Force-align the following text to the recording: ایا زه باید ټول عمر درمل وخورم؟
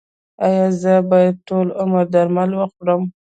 ایا 0.45 0.65
زه 0.81 0.93
باید 1.09 1.35
ټول 1.47 1.67
عمر 1.79 2.05
درمل 2.13 2.51
وخورم؟ 2.55 3.01